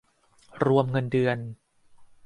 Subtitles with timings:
[0.65, 1.37] รวมเงินเดือน